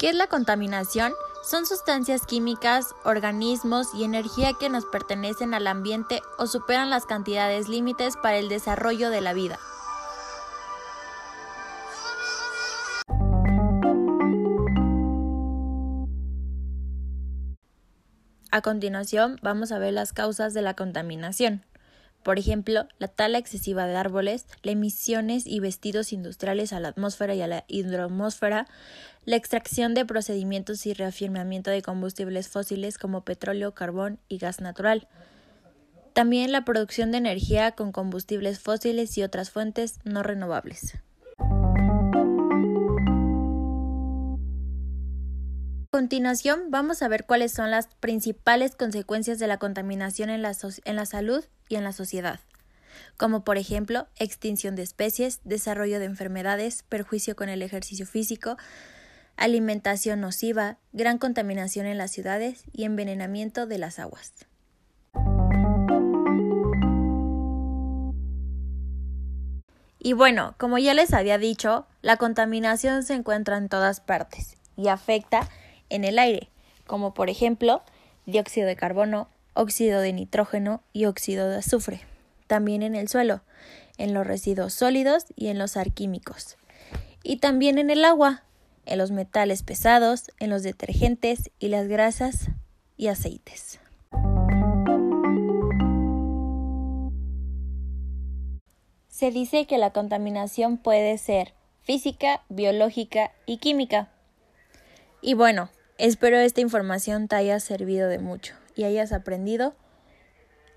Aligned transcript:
¿Qué 0.00 0.08
es 0.08 0.14
la 0.14 0.28
contaminación? 0.28 1.12
Son 1.42 1.66
sustancias 1.66 2.24
químicas, 2.24 2.94
organismos 3.04 3.88
y 3.94 4.04
energía 4.04 4.54
que 4.58 4.70
nos 4.70 4.86
pertenecen 4.86 5.52
al 5.52 5.66
ambiente 5.66 6.22
o 6.38 6.46
superan 6.46 6.88
las 6.88 7.04
cantidades 7.04 7.68
límites 7.68 8.16
para 8.16 8.38
el 8.38 8.48
desarrollo 8.48 9.10
de 9.10 9.20
la 9.20 9.34
vida. 9.34 9.58
A 18.50 18.62
continuación, 18.62 19.38
vamos 19.42 19.70
a 19.70 19.78
ver 19.78 19.92
las 19.92 20.14
causas 20.14 20.54
de 20.54 20.62
la 20.62 20.72
contaminación. 20.72 21.66
Por 22.22 22.38
ejemplo, 22.38 22.86
la 22.98 23.08
tala 23.08 23.38
excesiva 23.38 23.86
de 23.86 23.96
árboles, 23.96 24.46
las 24.62 24.72
emisiones 24.72 25.46
y 25.46 25.58
vestidos 25.58 26.12
industriales 26.12 26.72
a 26.74 26.80
la 26.80 26.88
atmósfera 26.88 27.34
y 27.34 27.40
a 27.40 27.46
la 27.46 27.64
hidromósfera, 27.66 28.66
la 29.24 29.36
extracción 29.36 29.94
de 29.94 30.04
procedimientos 30.04 30.84
y 30.84 30.92
reafirmamiento 30.92 31.70
de 31.70 31.80
combustibles 31.80 32.48
fósiles 32.48 32.98
como 32.98 33.24
petróleo, 33.24 33.72
carbón 33.72 34.18
y 34.28 34.36
gas 34.36 34.60
natural. 34.60 35.08
También 36.12 36.52
la 36.52 36.64
producción 36.64 37.10
de 37.10 37.18
energía 37.18 37.72
con 37.72 37.90
combustibles 37.90 38.60
fósiles 38.60 39.16
y 39.16 39.22
otras 39.22 39.50
fuentes 39.50 39.98
no 40.04 40.22
renovables. 40.22 40.98
A 45.92 46.02
continuación 46.02 46.70
vamos 46.70 47.02
a 47.02 47.08
ver 47.08 47.24
cuáles 47.24 47.52
son 47.52 47.70
las 47.70 47.86
principales 47.86 48.76
consecuencias 48.76 49.38
de 49.38 49.46
la 49.46 49.58
contaminación 49.58 50.28
en 50.28 50.42
la, 50.42 50.52
en 50.84 50.96
la 50.96 51.06
salud 51.06 51.44
y 51.70 51.76
en 51.76 51.84
la 51.84 51.92
sociedad, 51.92 52.40
como 53.16 53.44
por 53.44 53.56
ejemplo 53.56 54.06
extinción 54.16 54.76
de 54.76 54.82
especies, 54.82 55.40
desarrollo 55.44 55.98
de 55.98 56.04
enfermedades, 56.04 56.82
perjuicio 56.82 57.34
con 57.34 57.48
el 57.48 57.62
ejercicio 57.62 58.06
físico, 58.06 58.58
alimentación 59.36 60.20
nociva, 60.20 60.76
gran 60.92 61.16
contaminación 61.16 61.86
en 61.86 61.96
las 61.96 62.10
ciudades 62.10 62.64
y 62.72 62.84
envenenamiento 62.84 63.66
de 63.66 63.78
las 63.78 63.98
aguas. 63.98 64.32
Y 70.02 70.14
bueno, 70.14 70.54
como 70.58 70.78
ya 70.78 70.94
les 70.94 71.12
había 71.12 71.38
dicho, 71.38 71.86
la 72.02 72.16
contaminación 72.16 73.02
se 73.02 73.14
encuentra 73.14 73.58
en 73.58 73.68
todas 73.68 74.00
partes 74.00 74.56
y 74.76 74.88
afecta 74.88 75.48
en 75.90 76.04
el 76.04 76.18
aire, 76.18 76.48
como 76.86 77.14
por 77.14 77.28
ejemplo 77.28 77.82
dióxido 78.26 78.66
de 78.66 78.76
carbono, 78.76 79.28
óxido 79.54 80.00
de 80.00 80.12
nitrógeno 80.12 80.82
y 80.92 81.06
óxido 81.06 81.48
de 81.48 81.58
azufre, 81.58 82.02
también 82.46 82.82
en 82.82 82.94
el 82.94 83.08
suelo, 83.08 83.42
en 83.98 84.14
los 84.14 84.26
residuos 84.26 84.74
sólidos 84.74 85.26
y 85.36 85.48
en 85.48 85.58
los 85.58 85.76
arquímicos, 85.76 86.56
y 87.22 87.38
también 87.38 87.78
en 87.78 87.90
el 87.90 88.04
agua, 88.04 88.44
en 88.86 88.98
los 88.98 89.10
metales 89.10 89.62
pesados, 89.62 90.30
en 90.38 90.50
los 90.50 90.62
detergentes 90.62 91.50
y 91.58 91.68
las 91.68 91.88
grasas 91.88 92.48
y 92.96 93.08
aceites. 93.08 93.80
Se 99.08 99.30
dice 99.30 99.66
que 99.66 99.76
la 99.76 99.92
contaminación 99.92 100.78
puede 100.78 101.18
ser 101.18 101.52
física, 101.82 102.42
biológica 102.48 103.32
y 103.44 103.58
química. 103.58 104.08
Y 105.20 105.34
bueno, 105.34 105.68
espero 105.98 106.38
esta 106.38 106.62
información 106.62 107.28
te 107.28 107.36
haya 107.36 107.60
servido 107.60 108.08
de 108.08 108.18
mucho 108.18 108.59
y 108.74 108.84
hayas 108.84 109.12
aprendido 109.12 109.74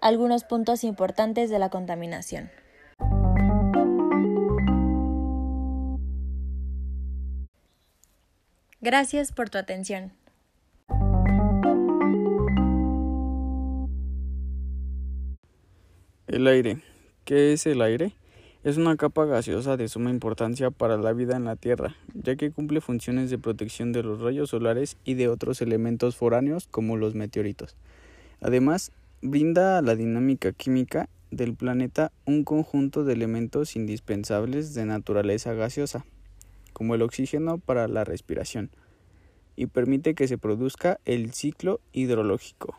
algunos 0.01 0.43
puntos 0.43 0.83
importantes 0.83 1.49
de 1.49 1.59
la 1.59 1.69
contaminación. 1.69 2.51
Gracias 8.81 9.31
por 9.31 9.49
tu 9.49 9.57
atención. 9.57 10.11
El 16.27 16.47
aire. 16.47 16.81
¿Qué 17.23 17.53
es 17.53 17.65
el 17.65 17.81
aire? 17.81 18.13
Es 18.63 18.77
una 18.77 18.95
capa 18.95 19.25
gaseosa 19.25 19.75
de 19.75 19.89
suma 19.89 20.09
importancia 20.09 20.71
para 20.71 20.95
la 20.95 21.11
vida 21.11 21.35
en 21.35 21.43
la 21.43 21.57
Tierra, 21.57 21.97
ya 22.13 22.37
que 22.37 22.49
cumple 22.49 22.79
funciones 22.79 23.29
de 23.29 23.37
protección 23.37 23.91
de 23.91 24.03
los 24.03 24.21
rayos 24.21 24.51
solares 24.51 24.95
y 25.03 25.15
de 25.15 25.27
otros 25.27 25.61
elementos 25.61 26.15
foráneos 26.15 26.69
como 26.71 26.95
los 26.95 27.13
meteoritos. 27.13 27.75
Además, 28.39 28.93
brinda 29.21 29.77
a 29.77 29.81
la 29.81 29.97
dinámica 29.97 30.53
química 30.53 31.09
del 31.29 31.55
planeta 31.55 32.13
un 32.25 32.45
conjunto 32.45 33.03
de 33.03 33.11
elementos 33.11 33.75
indispensables 33.75 34.73
de 34.73 34.85
naturaleza 34.85 35.51
gaseosa, 35.53 36.05
como 36.71 36.95
el 36.95 37.01
oxígeno 37.01 37.57
para 37.57 37.89
la 37.89 38.05
respiración, 38.05 38.69
y 39.57 39.65
permite 39.65 40.15
que 40.15 40.29
se 40.29 40.37
produzca 40.37 41.01
el 41.03 41.33
ciclo 41.33 41.81
hidrológico. 41.91 42.77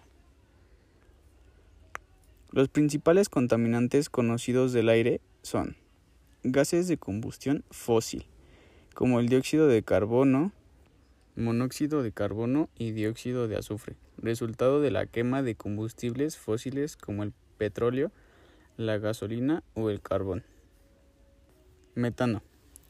Los 2.52 2.70
principales 2.70 3.28
contaminantes 3.28 4.08
conocidos 4.08 4.72
del 4.72 4.88
aire 4.88 5.20
son 5.44 5.76
gases 6.42 6.88
de 6.88 6.96
combustión 6.96 7.64
fósil, 7.70 8.24
como 8.94 9.20
el 9.20 9.28
dióxido 9.28 9.68
de 9.68 9.82
carbono, 9.82 10.52
monóxido 11.36 12.02
de 12.02 12.12
carbono 12.12 12.70
y 12.78 12.92
dióxido 12.92 13.46
de 13.46 13.58
azufre, 13.58 13.96
resultado 14.16 14.80
de 14.80 14.90
la 14.90 15.04
quema 15.04 15.42
de 15.42 15.54
combustibles 15.54 16.38
fósiles 16.38 16.96
como 16.96 17.22
el 17.24 17.34
petróleo, 17.58 18.10
la 18.78 18.96
gasolina 18.96 19.62
o 19.74 19.90
el 19.90 20.00
carbón. 20.00 20.44
Metano. 21.94 22.42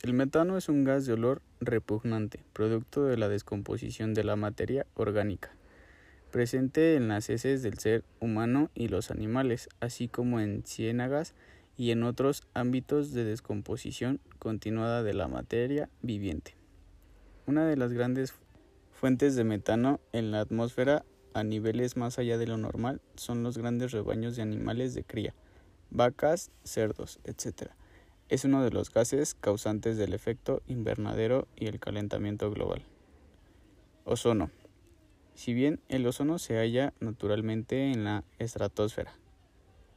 El 0.03 0.13
metano 0.13 0.57
es 0.57 0.69
un 0.69 0.85
gas 0.85 1.07
de 1.07 1.15
olor 1.15 1.43
repugnante, 1.61 2.45
producto 2.53 3.05
de 3.05 3.17
la 3.17 3.29
descomposición 3.29 4.15
de 4.15 4.23
la 4.23 4.37
materia 4.37 4.87
orgánica, 4.95 5.51
presente 6.31 6.95
en 6.95 7.09
las 7.09 7.31
heces 7.31 7.65
del 7.65 7.79
ser 7.79 8.05
humano 8.21 8.71
y 8.75 8.89
los 8.89 9.11
animales, 9.11 9.69
así 9.81 10.07
como 10.07 10.39
en 10.39 10.63
ciénagas, 10.65 11.35
y 11.77 11.91
en 11.91 12.03
otros 12.03 12.43
ámbitos 12.55 13.13
de 13.13 13.25
descomposición 13.25 14.21
continuada 14.39 15.03
de 15.03 15.15
la 15.15 15.29
materia 15.29 15.89
viviente. 16.03 16.57
Una 17.47 17.67
de 17.67 17.77
las 17.77 17.93
grandes 17.93 18.35
fuentes 18.93 19.37
de 19.37 19.45
metano 19.45 20.01
en 20.13 20.31
la 20.31 20.41
atmósfera 20.41 21.05
a 21.35 21.43
niveles 21.43 21.97
más 21.97 22.19
allá 22.19 22.39
de 22.39 22.47
lo 22.47 22.57
normal 22.57 23.01
son 23.17 23.43
los 23.43 23.59
grandes 23.59 23.93
rebaños 23.93 24.37
de 24.37 24.43
animales 24.43 24.95
de 24.95 25.05
cría, 25.05 25.35
vacas, 25.91 26.51
cerdos, 26.63 27.19
etc. 27.25 27.71
Es 28.29 28.45
uno 28.45 28.63
de 28.63 28.71
los 28.71 28.93
gases 28.93 29.35
causantes 29.35 29.97
del 29.97 30.15
efecto 30.15 30.63
invernadero 30.67 31.49
y 31.57 31.67
el 31.67 31.81
calentamiento 31.81 32.51
global. 32.51 32.85
Ozono. 34.05 34.51
Si 35.35 35.53
bien 35.53 35.81
el 35.89 36.07
ozono 36.07 36.39
se 36.39 36.57
halla 36.57 36.95
naturalmente 37.01 37.91
en 37.91 38.05
la 38.05 38.25
estratosfera, 38.39 39.13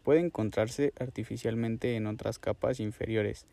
puede 0.08 0.22
encontrarse 0.22 0.94
artificialmente 1.02 1.98
en 1.98 2.08
otras 2.08 2.40
capas 2.40 2.80
inferiores, 2.80 3.46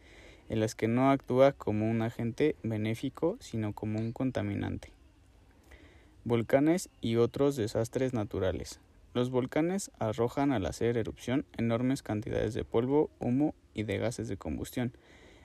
en 0.48 0.60
las 0.60 0.76
que 0.76 0.86
no 0.86 1.10
actúa 1.10 1.50
como 1.50 1.90
un 1.90 2.00
agente 2.00 2.54
benéfico, 2.62 3.36
sino 3.40 3.72
como 3.72 3.98
un 3.98 4.12
contaminante. 4.12 4.92
Volcanes 6.22 6.90
y 7.00 7.16
otros 7.16 7.56
desastres 7.56 8.14
naturales. 8.14 8.78
Los 9.14 9.30
volcanes 9.30 9.90
arrojan 9.98 10.52
al 10.52 10.66
hacer 10.66 10.96
erupción 10.96 11.44
enormes 11.56 12.04
cantidades 12.04 12.54
de 12.54 12.62
polvo, 12.62 13.10
humo 13.18 13.52
y 13.74 13.82
de 13.82 13.98
gases 13.98 14.28
de 14.28 14.36
combustión 14.36 14.92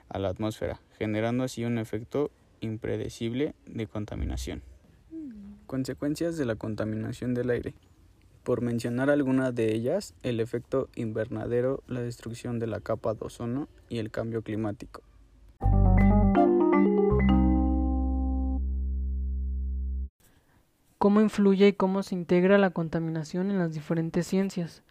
a 0.10 0.20
la 0.20 0.30
atmósfera, 0.30 0.80
generando 1.00 1.44
así 1.44 1.66
un 1.66 1.80
efecto 1.80 2.30
impredecible 2.62 3.56
de 3.66 3.88
contaminación. 3.88 4.62
Consecuencias 5.66 6.38
de 6.38 6.46
la 6.46 6.56
contaminación 6.56 7.34
del 7.34 7.50
aire. 7.50 7.74
Por 8.44 8.62
mencionar 8.62 9.10
algunas 9.10 9.54
de 9.54 9.74
ellas, 9.74 10.14
el 10.24 10.40
efecto 10.40 10.90
invernadero, 10.96 11.84
la 11.88 12.02
destrucción 12.02 12.60
de 12.60 12.68
la 12.68 12.80
capa 12.80 13.14
de 13.14 13.26
ozono 13.26 13.68
y 13.90 14.00
el 14.00 14.12
cambio 14.12 14.42
climático. 14.42 15.02
¿Cómo 20.98 21.22
influye 21.22 21.70
y 21.70 21.74
cómo 21.74 22.04
se 22.04 22.16
integra 22.16 22.58
la 22.58 22.72
contaminación 22.72 23.52
en 23.52 23.58
las 23.58 23.74
diferentes 23.74 24.28
ciencias? 24.28 24.84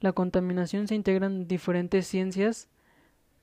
La 0.00 0.12
contaminación 0.12 0.86
se 0.86 0.94
integra 0.94 1.26
en 1.26 1.48
diferentes 1.48 2.06
ciencias, 2.06 2.68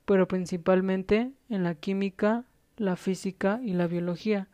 pero 0.06 0.28
principalmente 0.28 1.32
en 1.50 1.64
la 1.64 1.76
química, 1.76 2.46
la 2.78 2.96
física 2.96 3.60
y 3.64 3.74
la 3.74 3.88
biología 3.88 4.48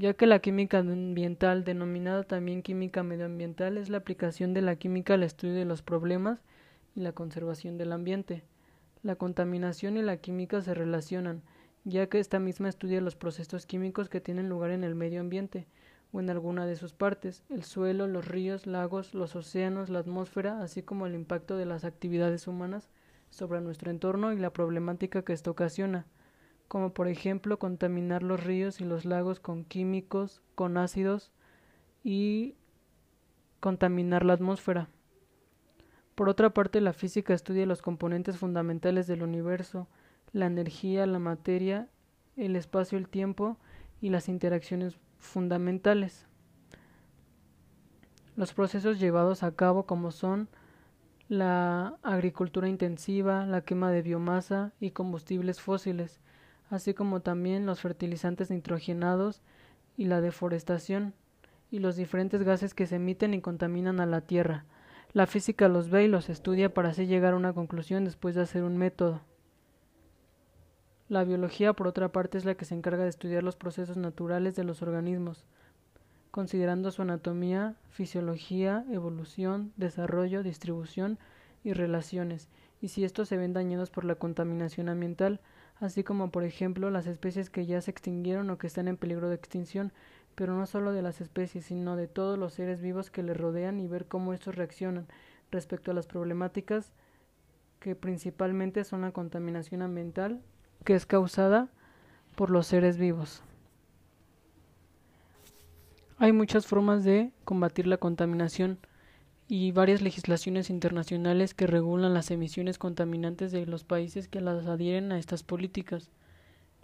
ya 0.00 0.14
que 0.14 0.26
la 0.26 0.38
química 0.38 0.78
ambiental, 0.78 1.62
denominada 1.62 2.22
también 2.22 2.62
química 2.62 3.02
medioambiental, 3.02 3.76
es 3.76 3.90
la 3.90 3.98
aplicación 3.98 4.54
de 4.54 4.62
la 4.62 4.76
química 4.76 5.12
al 5.12 5.22
estudio 5.22 5.54
de 5.54 5.66
los 5.66 5.82
problemas 5.82 6.40
y 6.96 7.00
la 7.00 7.12
conservación 7.12 7.76
del 7.76 7.92
ambiente. 7.92 8.42
La 9.02 9.16
contaminación 9.16 9.98
y 9.98 10.02
la 10.02 10.16
química 10.16 10.62
se 10.62 10.72
relacionan, 10.72 11.42
ya 11.84 12.06
que 12.06 12.18
esta 12.18 12.38
misma 12.38 12.70
estudia 12.70 13.02
los 13.02 13.14
procesos 13.14 13.66
químicos 13.66 14.08
que 14.08 14.22
tienen 14.22 14.48
lugar 14.48 14.70
en 14.70 14.84
el 14.84 14.94
medio 14.94 15.20
ambiente 15.20 15.66
o 16.12 16.20
en 16.20 16.30
alguna 16.30 16.64
de 16.64 16.76
sus 16.76 16.94
partes, 16.94 17.44
el 17.50 17.62
suelo, 17.62 18.06
los 18.06 18.26
ríos, 18.26 18.66
lagos, 18.66 19.12
los 19.12 19.36
océanos, 19.36 19.90
la 19.90 19.98
atmósfera, 19.98 20.62
así 20.62 20.82
como 20.82 21.04
el 21.04 21.14
impacto 21.14 21.58
de 21.58 21.66
las 21.66 21.84
actividades 21.84 22.46
humanas 22.46 22.88
sobre 23.28 23.60
nuestro 23.60 23.90
entorno 23.90 24.32
y 24.32 24.38
la 24.38 24.50
problemática 24.50 25.22
que 25.22 25.34
esto 25.34 25.50
ocasiona. 25.50 26.06
Como 26.70 26.94
por 26.94 27.08
ejemplo 27.08 27.58
contaminar 27.58 28.22
los 28.22 28.44
ríos 28.44 28.80
y 28.80 28.84
los 28.84 29.04
lagos 29.04 29.40
con 29.40 29.64
químicos, 29.64 30.40
con 30.54 30.76
ácidos 30.76 31.32
y 32.04 32.54
contaminar 33.58 34.24
la 34.24 34.34
atmósfera. 34.34 34.88
Por 36.14 36.28
otra 36.28 36.50
parte, 36.50 36.80
la 36.80 36.92
física 36.92 37.34
estudia 37.34 37.66
los 37.66 37.82
componentes 37.82 38.38
fundamentales 38.38 39.08
del 39.08 39.24
universo, 39.24 39.88
la 40.30 40.46
energía, 40.46 41.06
la 41.06 41.18
materia, 41.18 41.88
el 42.36 42.54
espacio, 42.54 42.98
el 42.98 43.08
tiempo 43.08 43.56
y 44.00 44.10
las 44.10 44.28
interacciones 44.28 44.96
fundamentales. 45.18 46.28
Los 48.36 48.54
procesos 48.54 49.00
llevados 49.00 49.42
a 49.42 49.56
cabo 49.56 49.86
como 49.86 50.12
son 50.12 50.48
la 51.28 51.98
agricultura 52.04 52.68
intensiva, 52.68 53.44
la 53.44 53.62
quema 53.62 53.90
de 53.90 54.02
biomasa 54.02 54.72
y 54.78 54.92
combustibles 54.92 55.60
fósiles, 55.60 56.20
así 56.70 56.94
como 56.94 57.20
también 57.20 57.66
los 57.66 57.80
fertilizantes 57.80 58.50
nitrogenados 58.50 59.42
y 59.96 60.06
la 60.06 60.20
deforestación, 60.20 61.12
y 61.70 61.78
los 61.78 61.96
diferentes 61.96 62.42
gases 62.42 62.74
que 62.74 62.86
se 62.86 62.96
emiten 62.96 63.34
y 63.34 63.40
contaminan 63.40 64.00
a 64.00 64.06
la 64.06 64.22
Tierra. 64.22 64.64
La 65.12 65.26
física 65.26 65.68
los 65.68 65.90
ve 65.90 66.04
y 66.04 66.08
los 66.08 66.28
estudia 66.28 66.72
para 66.72 66.90
así 66.90 67.06
llegar 67.06 67.34
a 67.34 67.36
una 67.36 67.52
conclusión 67.52 68.04
después 68.04 68.34
de 68.34 68.42
hacer 68.42 68.62
un 68.62 68.76
método. 68.76 69.20
La 71.08 71.24
biología, 71.24 71.72
por 71.72 71.88
otra 71.88 72.10
parte, 72.10 72.38
es 72.38 72.44
la 72.44 72.54
que 72.54 72.64
se 72.64 72.74
encarga 72.74 73.02
de 73.02 73.08
estudiar 73.08 73.42
los 73.42 73.56
procesos 73.56 73.96
naturales 73.96 74.54
de 74.54 74.62
los 74.62 74.82
organismos, 74.82 75.44
considerando 76.30 76.92
su 76.92 77.02
anatomía, 77.02 77.74
fisiología, 77.90 78.84
evolución, 78.90 79.72
desarrollo, 79.76 80.44
distribución 80.44 81.18
y 81.64 81.72
relaciones, 81.72 82.48
y 82.80 82.88
si 82.88 83.04
estos 83.04 83.28
se 83.28 83.36
ven 83.36 83.52
dañados 83.52 83.90
por 83.90 84.04
la 84.04 84.14
contaminación 84.14 84.88
ambiental, 84.88 85.40
así 85.80 86.04
como 86.04 86.30
por 86.30 86.44
ejemplo 86.44 86.90
las 86.90 87.06
especies 87.06 87.50
que 87.50 87.66
ya 87.66 87.80
se 87.80 87.90
extinguieron 87.90 88.50
o 88.50 88.58
que 88.58 88.66
están 88.66 88.86
en 88.86 88.96
peligro 88.96 89.28
de 89.28 89.34
extinción, 89.34 89.92
pero 90.34 90.54
no 90.54 90.66
solo 90.66 90.92
de 90.92 91.02
las 91.02 91.20
especies, 91.20 91.66
sino 91.66 91.96
de 91.96 92.06
todos 92.06 92.38
los 92.38 92.54
seres 92.54 92.80
vivos 92.80 93.10
que 93.10 93.22
le 93.22 93.34
rodean 93.34 93.80
y 93.80 93.88
ver 93.88 94.06
cómo 94.06 94.32
estos 94.32 94.54
reaccionan 94.54 95.06
respecto 95.50 95.90
a 95.90 95.94
las 95.94 96.06
problemáticas 96.06 96.92
que 97.80 97.96
principalmente 97.96 98.84
son 98.84 99.00
la 99.00 99.10
contaminación 99.10 99.82
ambiental, 99.82 100.40
que 100.84 100.94
es 100.94 101.06
causada 101.06 101.68
por 102.36 102.50
los 102.50 102.66
seres 102.66 102.98
vivos. 102.98 103.42
Hay 106.18 106.32
muchas 106.32 106.66
formas 106.66 107.02
de 107.02 107.32
combatir 107.44 107.86
la 107.86 107.96
contaminación 107.96 108.78
y 109.52 109.72
varias 109.72 110.00
legislaciones 110.00 110.70
internacionales 110.70 111.54
que 111.54 111.66
regulan 111.66 112.14
las 112.14 112.30
emisiones 112.30 112.78
contaminantes 112.78 113.50
de 113.50 113.66
los 113.66 113.82
países 113.82 114.28
que 114.28 114.40
las 114.40 114.64
adhieren 114.68 115.10
a 115.10 115.18
estas 115.18 115.42
políticas. 115.42 116.12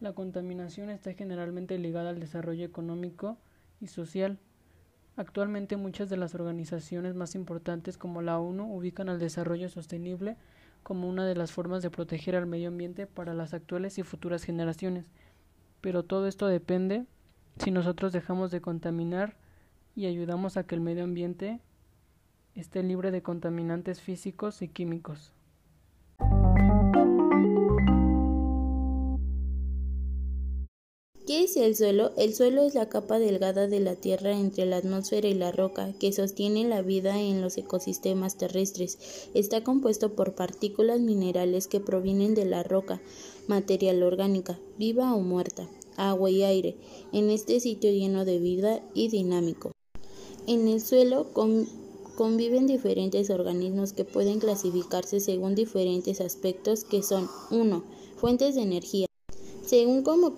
La 0.01 0.15
contaminación 0.15 0.91
está 0.91 1.13
generalmente 1.13 1.79
ligada 1.79 2.11
al 2.11 2.19
desarrollo 2.19 2.65
económico 2.65 3.39
y 3.81 3.87
social. 3.87 4.41
Actualmente 5.17 5.77
muchas 5.77 6.11
de 6.11 6.17
las 6.17 6.35
organizaciones 6.35 7.15
más 7.15 7.37
importantes 7.37 7.99
como 7.99 8.21
la 8.21 8.41
ONU 8.41 8.77
ubican 8.77 9.09
al 9.11 9.21
desarrollo 9.21 9.69
sostenible 9.69 10.37
como 10.83 11.09
una 11.09 11.25
de 11.25 11.37
las 11.37 11.53
formas 11.53 11.85
de 11.85 11.91
proteger 11.91 12.35
al 12.35 12.47
medio 12.47 12.67
ambiente 12.67 13.07
para 13.07 13.33
las 13.33 13.55
actuales 13.55 13.97
y 13.99 14.03
futuras 14.03 14.43
generaciones. 14.43 15.13
Pero 15.81 16.03
todo 16.03 16.27
esto 16.27 16.49
depende 16.49 17.07
si 17.59 17.71
nosotros 17.71 18.13
dejamos 18.13 18.51
de 18.51 18.61
contaminar 18.61 19.37
y 19.95 20.07
ayudamos 20.07 20.57
a 20.57 20.67
que 20.67 20.75
el 20.75 20.81
medio 20.81 21.05
ambiente 21.05 21.61
esté 22.57 22.83
libre 22.83 23.11
de 23.11 23.23
contaminantes 23.23 24.01
físicos 24.01 24.63
y 24.63 24.69
químicos. 24.69 25.33
¿Qué 31.27 31.43
es 31.43 31.57
el 31.57 31.75
suelo? 31.75 32.13
El 32.17 32.35
suelo 32.35 32.63
es 32.63 32.75
la 32.75 32.89
capa 32.89 33.19
delgada 33.19 33.67
de 33.67 33.81
la 33.81 33.97
Tierra 33.97 34.31
entre 34.31 34.65
la 34.65 34.77
atmósfera 34.77 35.27
y 35.27 35.35
la 35.35 35.51
roca 35.51 35.93
que 35.99 36.13
sostiene 36.13 36.69
la 36.69 36.83
vida 36.83 37.21
en 37.21 37.43
los 37.43 37.59
ecosistemas 37.59 38.39
terrestres. 38.39 39.29
Está 39.35 39.65
compuesto 39.65 40.15
por 40.15 40.37
partículas 40.37 41.01
minerales 41.01 41.67
que 41.67 41.81
provienen 41.81 42.35
de 42.37 42.45
la 42.45 42.63
roca, 42.63 43.03
material 43.49 44.05
orgánica, 44.05 44.59
viva 44.79 45.15
o 45.15 45.21
muerta, 45.21 45.69
agua 45.97 46.31
y 46.31 46.45
aire, 46.45 46.77
en 47.13 47.29
este 47.31 47.59
sitio 47.59 47.91
lleno 47.91 48.25
de 48.25 48.39
vida 48.39 48.81
y 48.95 49.09
dinámico. 49.09 49.73
En 50.47 50.69
el 50.69 50.81
suelo 50.81 51.33
con 51.33 51.67
conviven 52.17 52.67
diferentes 52.67 53.31
organismos 53.31 53.93
que 53.93 54.05
pueden 54.05 54.41
clasificarse 54.41 55.21
según 55.21 55.55
diferentes 55.55 56.21
aspectos 56.21 56.85
que 56.85 57.03
son 57.03 57.29
1. 57.51 57.85
Fuentes 58.17 58.55
de 58.55 58.63
energía. 58.63 59.07
Según 59.65 60.03
cómo 60.03 60.35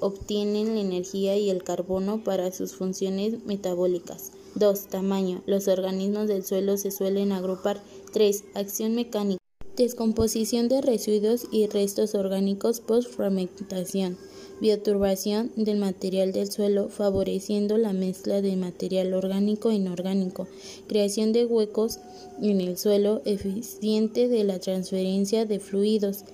obtienen 0.00 0.74
la 0.74 0.80
energía 0.80 1.36
y 1.36 1.50
el 1.50 1.64
carbono 1.64 2.22
para 2.22 2.52
sus 2.52 2.74
funciones 2.74 3.44
metabólicas. 3.46 4.32
2. 4.54 4.86
Tamaño. 4.86 5.42
Los 5.46 5.68
organismos 5.68 6.28
del 6.28 6.44
suelo 6.44 6.76
se 6.76 6.90
suelen 6.90 7.32
agrupar. 7.32 7.82
3. 8.12 8.44
Acción 8.54 8.94
mecánica. 8.94 9.40
Descomposición 9.76 10.68
de 10.68 10.80
residuos 10.80 11.46
y 11.50 11.66
restos 11.66 12.14
orgánicos 12.14 12.80
post-fragmentación 12.80 14.16
bioturbación 14.60 15.50
del 15.56 15.78
material 15.78 16.32
del 16.32 16.50
suelo, 16.50 16.88
favoreciendo 16.88 17.76
la 17.76 17.92
mezcla 17.92 18.40
de 18.40 18.56
material 18.56 19.14
orgánico 19.14 19.70
e 19.70 19.74
inorgánico, 19.74 20.48
creación 20.86 21.32
de 21.32 21.44
huecos 21.44 21.98
en 22.40 22.60
el 22.60 22.78
suelo 22.78 23.22
eficiente 23.24 24.28
de 24.28 24.44
la 24.44 24.58
transferencia 24.58 25.44
de 25.44 25.60
fluidos, 25.60 26.24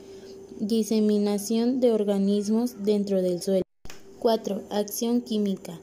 diseminación 0.61 1.81
de 1.81 1.93
organismos 1.93 2.85
dentro 2.85 3.23
del 3.23 3.43
suelo. 3.43 3.65
4. 4.21 4.63
Acción 4.71 5.21
química. 5.21 5.81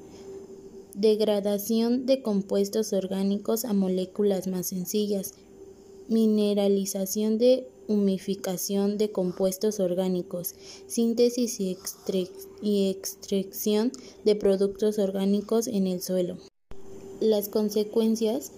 Degradación 0.96 2.06
de 2.06 2.22
compuestos 2.22 2.94
orgánicos 2.94 3.66
a 3.66 3.74
moléculas 3.74 4.48
más 4.48 4.68
sencillas. 4.68 5.34
Mineralización 6.10 7.38
de 7.38 7.68
humificación 7.88 8.98
de 8.98 9.12
compuestos 9.12 9.80
orgánicos, 9.80 10.56
síntesis 10.88 11.60
y, 11.60 12.90
extracción 12.90 13.92
de 14.26 14.36
productos 14.36 15.00
orgánicos 15.00 15.68
en 15.68 15.88
el 15.88 16.02
suelo. 16.02 16.38
Las 17.20 17.48
consecuencias 17.48 18.52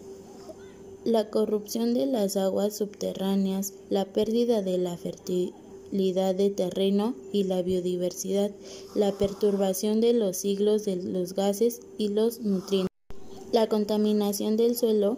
la 1.03 1.29
corrupción 1.29 1.93
de 1.93 2.05
las 2.05 2.37
aguas 2.37 2.77
subterráneas, 2.77 3.73
la 3.89 4.05
pérdida 4.05 4.61
de 4.61 4.77
la 4.77 4.97
fertilidad 4.97 6.35
de 6.35 6.51
terreno 6.51 7.15
y 7.31 7.45
la 7.45 7.61
biodiversidad, 7.63 8.51
la 8.93 9.11
perturbación 9.11 9.99
de 9.99 10.13
los 10.13 10.37
ciclos 10.37 10.85
de 10.85 10.97
los 10.97 11.33
gases 11.33 11.81
y 11.97 12.09
los 12.09 12.41
nutrientes, 12.41 12.95
la 13.51 13.67
contaminación 13.67 14.57
del 14.57 14.75
suelo 14.77 15.17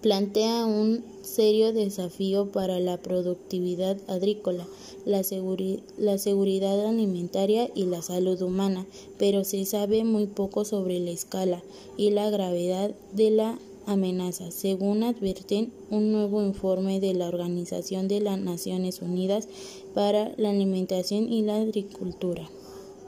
plantea 0.00 0.64
un 0.64 1.04
serio 1.22 1.72
desafío 1.72 2.50
para 2.50 2.80
la 2.80 2.96
productividad 2.96 3.98
agrícola, 4.08 4.66
la, 5.04 5.22
seguridad 5.22 6.86
alimentaria 6.86 7.70
y 7.74 7.84
la 7.84 8.02
salud 8.02 8.40
humana, 8.40 8.86
pero 9.18 9.44
se 9.44 9.64
sabe 9.64 10.04
muy 10.04 10.26
poco 10.26 10.64
sobre 10.64 11.00
la 11.00 11.10
escala 11.10 11.62
y 11.96 12.10
la 12.10 12.30
gravedad 12.30 12.92
de 13.12 13.30
la 13.30 13.58
amenaza, 13.86 14.50
según 14.50 15.02
advierten 15.02 15.72
un 15.90 16.12
nuevo 16.12 16.42
informe 16.42 17.00
de 17.00 17.14
la 17.14 17.28
Organización 17.28 18.08
de 18.08 18.20
las 18.20 18.38
Naciones 18.38 19.02
Unidas 19.02 19.48
para 19.94 20.32
la 20.36 20.50
Alimentación 20.50 21.32
y 21.32 21.42
la 21.42 21.56
Agricultura. 21.56 22.48